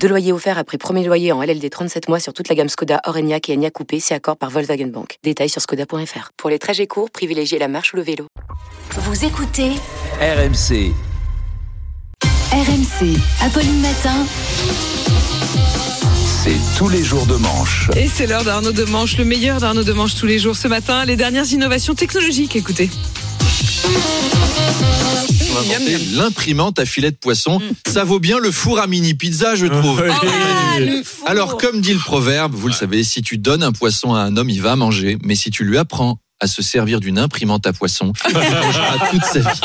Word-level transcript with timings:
Deux 0.00 0.08
loyers 0.08 0.32
offerts 0.32 0.58
après 0.58 0.78
premier 0.78 1.04
loyer 1.04 1.32
en 1.32 1.42
LLD 1.42 1.68
37 1.70 2.08
mois 2.08 2.20
sur 2.20 2.32
toute 2.32 2.48
la 2.48 2.54
gamme 2.54 2.68
Skoda, 2.68 3.00
Orenia 3.04 3.38
et 3.48 3.54
Enya 3.54 3.70
Coupé, 3.70 3.98
c'est 4.00 4.14
accord 4.14 4.36
par 4.36 4.50
Volkswagen 4.50 4.86
Bank. 4.86 5.18
Détails 5.22 5.48
sur 5.48 5.60
skoda.fr. 5.60 6.30
Pour 6.36 6.50
les 6.50 6.58
trajets 6.58 6.86
courts, 6.86 7.10
privilégiez 7.10 7.58
la 7.58 7.68
marche 7.68 7.92
ou 7.92 7.96
le 7.96 8.02
vélo. 8.02 8.26
Vous 8.92 9.24
écoutez 9.24 9.72
RMC. 10.20 10.92
RMC, 12.52 13.18
Apolline 13.42 13.80
Matin. 13.80 14.24
C'est 16.44 16.78
tous 16.78 16.88
les 16.88 17.02
jours 17.02 17.26
de 17.26 17.34
manche. 17.34 17.90
Et 17.96 18.06
c'est 18.06 18.26
l'heure 18.26 18.44
d'Arnaud 18.44 18.72
de 18.72 18.84
Manche, 18.84 19.18
le 19.18 19.24
meilleur 19.24 19.58
d'Arnaud 19.58 19.82
de 19.82 19.92
Manche 19.92 20.14
tous 20.14 20.26
les 20.26 20.38
jours 20.38 20.54
ce 20.54 20.68
matin. 20.68 21.04
Les 21.04 21.16
dernières 21.16 21.50
innovations 21.52 21.94
technologiques, 21.94 22.54
écoutez. 22.54 22.88
On 25.50 25.54
va 25.54 25.62
Miam, 25.62 25.82
inventer 25.82 25.92
miam. 25.92 26.14
l'imprimante 26.18 26.78
à 26.78 26.84
filet 26.84 27.10
de 27.10 27.16
poisson. 27.16 27.58
Mm. 27.58 27.90
Ça 27.90 28.04
vaut 28.04 28.18
bien 28.18 28.38
le 28.38 28.50
four 28.50 28.78
à 28.78 28.86
mini 28.86 29.14
pizza, 29.14 29.54
je 29.56 29.66
trouve. 29.66 30.02
Ah, 30.08 30.78
le 30.78 31.02
four. 31.02 31.28
Alors, 31.28 31.56
comme 31.56 31.80
dit 31.80 31.92
le 31.94 31.98
proverbe, 31.98 32.54
vous 32.54 32.68
le 32.68 32.74
savez, 32.74 33.02
si 33.04 33.22
tu 33.22 33.38
donnes 33.38 33.62
un 33.62 33.72
poisson 33.72 34.14
à 34.14 34.20
un 34.20 34.36
homme, 34.36 34.50
il 34.50 34.60
va 34.60 34.76
manger. 34.76 35.16
Mais 35.24 35.34
si 35.34 35.50
tu 35.50 35.64
lui 35.64 35.78
apprends 35.78 36.18
à 36.40 36.46
se 36.46 36.62
servir 36.62 37.00
d'une 37.00 37.18
imprimante 37.18 37.66
à 37.66 37.72
poisson, 37.72 38.12
toute 39.10 39.24
sa 39.24 39.38
vie. 39.40 39.60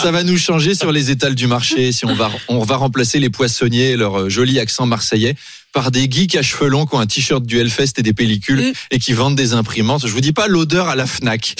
Ça 0.00 0.10
va 0.12 0.22
nous 0.22 0.38
changer 0.38 0.74
sur 0.74 0.92
les 0.92 1.10
étals 1.10 1.34
du 1.34 1.46
marché. 1.46 1.90
Si 1.92 2.04
on 2.06 2.14
va, 2.14 2.30
on 2.48 2.62
va 2.62 2.76
remplacer 2.76 3.18
les 3.18 3.30
poissonniers, 3.30 3.90
et 3.90 3.96
leur 3.96 4.20
euh, 4.20 4.28
joli 4.28 4.60
accent 4.60 4.86
marseillais, 4.86 5.34
par 5.72 5.90
des 5.90 6.08
geeks 6.08 6.36
à 6.36 6.42
cheveux 6.42 6.68
longs 6.68 6.86
qui 6.86 6.94
ont 6.94 7.00
un 7.00 7.06
t-shirt 7.06 7.44
du 7.44 7.58
Hellfest 7.58 7.94
et 7.96 8.02
des 8.02 8.12
pellicules 8.12 8.72
et 8.90 8.98
qui 8.98 9.12
vendent 9.12 9.36
des 9.36 9.54
imprimantes. 9.54 10.06
Je 10.06 10.12
vous 10.12 10.20
dis 10.20 10.32
pas 10.32 10.46
l'odeur 10.46 10.88
à 10.88 10.94
la 10.94 11.06
Fnac. 11.06 11.54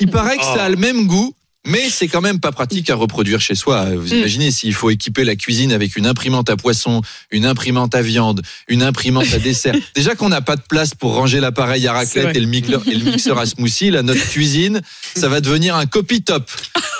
Il 0.00 0.08
paraît 0.08 0.38
que 0.38 0.44
ça 0.44 0.64
a 0.64 0.68
le 0.68 0.76
même 0.76 1.06
goût. 1.06 1.34
Mais 1.66 1.90
c'est 1.90 2.08
quand 2.08 2.20
même 2.20 2.38
pas 2.40 2.52
pratique 2.52 2.88
à 2.90 2.94
reproduire 2.94 3.40
chez 3.40 3.54
soi. 3.54 3.84
Vous 3.96 4.14
Mm. 4.14 4.18
imaginez 4.18 4.50
s'il 4.50 4.72
faut 4.72 4.90
équiper 4.90 5.24
la 5.24 5.36
cuisine 5.36 5.72
avec 5.72 5.96
une 5.96 6.06
imprimante 6.06 6.48
à 6.48 6.56
poisson, 6.56 7.02
une 7.30 7.44
imprimante 7.44 7.94
à 7.94 8.02
viande, 8.02 8.42
une 8.68 8.82
imprimante 8.82 9.26
à 9.34 9.38
dessert. 9.38 9.74
Déjà 9.94 10.14
qu'on 10.14 10.28
n'a 10.28 10.40
pas 10.40 10.56
de 10.56 10.62
place 10.68 10.94
pour 10.94 11.14
ranger 11.14 11.40
l'appareil 11.40 11.86
à 11.86 11.92
raclette 11.92 12.36
et 12.36 12.40
le, 12.40 12.46
mixeur, 12.46 12.82
et 12.86 12.94
le 12.94 13.04
mixeur 13.10 13.38
à 13.38 13.46
smoothie, 13.46 13.90
là, 13.90 14.02
notre 14.02 14.28
cuisine, 14.30 14.80
ça 15.16 15.28
va 15.28 15.40
devenir 15.40 15.76
un 15.76 15.86
copy 15.86 16.22
top. 16.22 16.50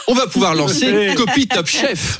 On 0.08 0.14
va 0.14 0.26
pouvoir 0.26 0.54
lancer 0.56 1.14
Copy 1.16 1.46
Top 1.48 1.66
Chef. 1.68 2.16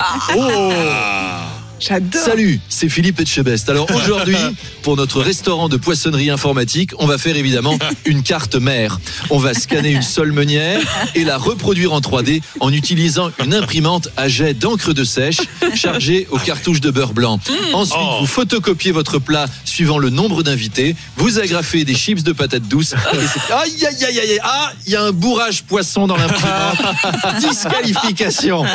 J'adore. 1.79 2.21
Salut, 2.23 2.59
c'est 2.69 2.89
Philippe 2.89 3.19
Etchebest. 3.19 3.69
Alors 3.69 3.87
aujourd'hui, 3.95 4.37
pour 4.81 4.97
notre 4.97 5.21
restaurant 5.21 5.69
de 5.69 5.77
poissonnerie 5.77 6.29
informatique, 6.29 6.91
on 6.97 7.05
va 7.05 7.17
faire 7.17 7.35
évidemment 7.35 7.77
une 8.05 8.23
carte 8.23 8.55
mère. 8.55 8.99
On 9.29 9.37
va 9.37 9.53
scanner 9.53 9.91
une 9.91 10.01
seule 10.01 10.31
meunière 10.31 10.81
et 11.15 11.23
la 11.23 11.37
reproduire 11.37 11.93
en 11.93 11.99
3D 11.99 12.41
en 12.59 12.73
utilisant 12.73 13.29
une 13.43 13.53
imprimante 13.53 14.09
à 14.17 14.27
jet 14.27 14.53
d'encre 14.53 14.93
de 14.93 15.03
sèche 15.03 15.37
chargée 15.75 16.27
aux 16.31 16.39
cartouches 16.39 16.81
de 16.81 16.89
beurre 16.89 17.13
blanc. 17.13 17.39
Ensuite, 17.73 17.97
vous 18.19 18.27
photocopiez 18.27 18.91
votre 18.91 19.19
plat 19.19 19.45
suivant 19.65 19.99
le 19.99 20.09
nombre 20.09 20.43
d'invités, 20.43 20.95
vous 21.17 21.39
agrafez 21.39 21.83
des 21.85 21.95
chips 21.95 22.23
de 22.23 22.31
patates 22.31 22.67
douces. 22.67 22.93
et 22.93 23.53
Aïe, 23.53 23.85
aïe, 23.85 24.05
aïe, 24.05 24.19
aïe, 24.19 24.31
aïe. 24.31 24.39
Ah, 24.43 24.71
il 24.85 24.93
y 24.93 24.95
a 24.95 25.03
un 25.03 25.11
bourrage 25.11 25.63
poisson 25.63 26.07
dans 26.07 26.17
l'imprimante. 26.17 26.77
Disqualification. 27.47 28.65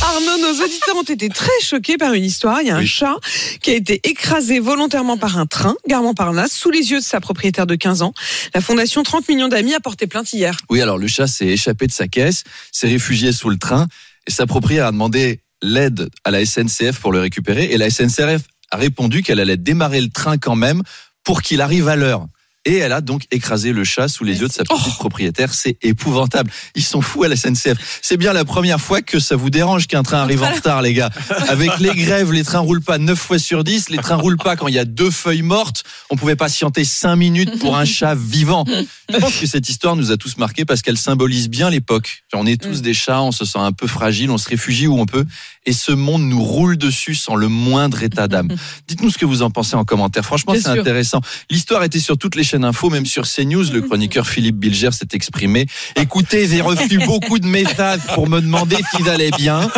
Arnaud, 0.00 0.38
nos 0.48 0.64
auditeurs 0.64 0.96
ont 0.96 1.02
été 1.02 1.28
très 1.28 1.60
choqués 1.62 1.96
par 1.98 2.12
une 2.14 2.24
histoire. 2.24 2.60
Il 2.62 2.68
y 2.68 2.70
a 2.70 2.76
un 2.76 2.80
Oui. 2.80 2.86
chat 2.86 3.16
qui 3.60 3.70
a 3.70 3.74
été 3.74 4.00
écrasé 4.08 4.60
volontairement 4.60 5.16
par 5.18 5.38
un 5.38 5.46
train, 5.46 5.74
gare 5.86 6.02
Montparnasse, 6.02 6.52
sous 6.52 6.70
les 6.70 6.90
yeux 6.90 6.98
de 7.00 7.04
sa 7.04 7.20
propriétaire 7.20 7.66
de 7.66 7.74
15 7.74 8.02
ans. 8.02 8.12
La 8.54 8.60
fondation 8.60 9.02
30 9.02 9.28
millions 9.28 9.48
d'amis 9.48 9.74
a 9.74 9.80
porté 9.80 10.06
plainte 10.06 10.32
hier. 10.32 10.56
Oui, 10.70 10.80
alors 10.80 10.98
le 10.98 11.06
chat 11.06 11.26
s'est 11.26 11.46
échappé 11.46 11.86
de 11.86 11.92
sa 11.92 12.08
caisse, 12.08 12.44
s'est 12.72 12.88
réfugié 12.88 13.32
sous 13.32 13.50
le 13.50 13.58
train 13.58 13.86
et 14.26 14.30
sa 14.30 14.46
propriétaire 14.46 14.86
a 14.86 14.92
demandé 14.92 15.40
l'aide 15.62 16.08
à 16.24 16.30
la 16.30 16.44
SNCF 16.44 16.98
pour 17.00 17.12
le 17.12 17.20
récupérer 17.20 17.64
et 17.64 17.76
la 17.78 17.90
SNCF 17.90 18.42
a 18.70 18.76
répondu 18.76 19.22
qu'elle 19.22 19.40
allait 19.40 19.56
démarrer 19.56 20.00
le 20.00 20.08
train 20.10 20.38
quand 20.38 20.56
même 20.56 20.82
pour 21.24 21.42
qu'il 21.42 21.60
arrive 21.60 21.88
à 21.88 21.96
l'heure. 21.96 22.26
Et 22.68 22.76
elle 22.76 22.92
a 22.92 23.00
donc 23.00 23.22
écrasé 23.30 23.72
le 23.72 23.82
chat 23.82 24.08
sous 24.08 24.24
les 24.24 24.40
yeux 24.40 24.46
de 24.48 24.52
sa 24.52 24.62
petite 24.62 24.86
Oh. 24.90 24.98
propriétaire. 24.98 25.54
C'est 25.54 25.78
épouvantable. 25.82 26.50
Ils 26.74 26.84
sont 26.84 27.00
fous 27.00 27.22
à 27.24 27.28
la 27.28 27.34
SNCF. 27.34 28.00
C'est 28.02 28.18
bien 28.18 28.34
la 28.34 28.44
première 28.44 28.78
fois 28.78 29.00
que 29.00 29.18
ça 29.18 29.36
vous 29.36 29.48
dérange 29.48 29.86
qu'un 29.86 30.02
train 30.02 30.18
arrive 30.18 30.42
en 30.42 30.50
retard, 30.52 30.82
les 30.82 30.92
gars. 30.92 31.08
Avec 31.48 31.78
les 31.80 31.94
grèves, 31.94 32.30
les 32.30 32.44
trains 32.44 32.58
roulent 32.58 32.82
pas 32.82 32.98
9 32.98 33.18
fois 33.18 33.38
sur 33.38 33.64
10. 33.64 33.88
Les 33.88 33.96
trains 33.96 34.16
roulent 34.16 34.36
pas 34.36 34.54
quand 34.56 34.68
il 34.68 34.74
y 34.74 34.78
a 34.78 34.84
deux 34.84 35.10
feuilles 35.10 35.40
mortes. 35.40 35.82
On 36.10 36.16
pouvait 36.16 36.36
patienter 36.36 36.84
5 36.84 37.16
minutes 37.16 37.58
pour 37.58 37.74
un 37.76 37.86
chat 37.86 38.14
vivant. 38.14 38.66
Je 39.10 39.16
pense 39.16 39.36
que 39.36 39.46
cette 39.46 39.70
histoire 39.70 39.96
nous 39.96 40.12
a 40.12 40.18
tous 40.18 40.36
marqués 40.36 40.66
parce 40.66 40.82
qu'elle 40.82 40.98
symbolise 40.98 41.48
bien 41.48 41.70
l'époque. 41.70 42.24
On 42.34 42.44
est 42.46 42.60
tous 42.60 42.82
des 42.82 42.92
chats, 42.92 43.22
on 43.22 43.32
se 43.32 43.46
sent 43.46 43.58
un 43.58 43.72
peu 43.72 43.86
fragile, 43.86 44.30
on 44.30 44.36
se 44.36 44.48
réfugie 44.48 44.86
où 44.86 44.98
on 44.98 45.06
peut. 45.06 45.24
Et 45.64 45.72
ce 45.72 45.92
monde 45.92 46.22
nous 46.22 46.42
roule 46.42 46.76
dessus 46.76 47.14
sans 47.14 47.34
le 47.34 47.48
moindre 47.48 48.02
état 48.02 48.28
d'âme. 48.28 48.48
Dites-nous 48.88 49.10
ce 49.10 49.16
que 49.16 49.24
vous 49.24 49.40
en 49.40 49.50
pensez 49.50 49.76
en 49.76 49.84
commentaire. 49.84 50.24
Franchement, 50.24 50.54
c'est 50.54 50.68
intéressant. 50.68 51.22
L'histoire 51.50 51.82
était 51.84 52.00
sur 52.00 52.18
toutes 52.18 52.34
les 52.34 52.44
chaînes 52.44 52.64
info, 52.64 52.90
même 52.90 53.06
sur 53.06 53.26
CNews. 53.26 53.72
Le 53.72 53.80
chroniqueur 53.80 54.26
Philippe 54.26 54.56
Bilger 54.56 54.92
s'est 54.92 55.08
exprimé. 55.12 55.66
Écoutez, 55.96 56.46
j'ai 56.46 56.60
reçu 56.60 56.98
beaucoup 57.06 57.38
de 57.38 57.46
messages 57.46 58.00
pour 58.14 58.28
me 58.28 58.40
demander 58.40 58.76
s'ils 58.90 59.08
allaient 59.08 59.30
bien. 59.38 59.70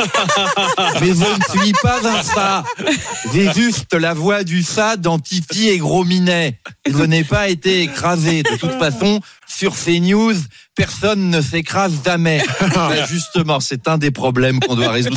Mais 1.00 1.08
je 1.08 1.58
ne 1.58 1.62
suis 1.62 1.72
pas 1.80 2.00
un 2.04 2.22
chat. 2.22 2.64
J'ai 3.32 3.52
juste 3.52 3.94
la 3.94 4.12
voix 4.12 4.42
du 4.42 4.64
chat 4.64 4.96
dans 4.96 5.20
Titi 5.20 5.68
et 5.68 5.78
Gros 5.78 6.04
Minet. 6.04 6.58
Je 6.84 7.02
n'ai 7.04 7.22
pas 7.22 7.48
été 7.48 7.82
écrasé. 7.82 8.42
De 8.42 8.56
toute 8.56 8.78
façon, 8.78 9.19
sur 9.46 9.74
CNews, 9.76 10.34
personne 10.74 11.30
ne 11.30 11.40
s'écrase 11.40 11.92
jamais. 12.04 12.42
Ben 12.60 13.06
justement, 13.06 13.60
c'est 13.60 13.88
un 13.88 13.98
des 13.98 14.10
problèmes 14.10 14.60
qu'on 14.60 14.74
doit 14.74 14.90
résoudre. 14.90 15.16